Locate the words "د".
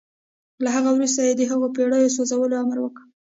1.35-1.41, 2.11-2.13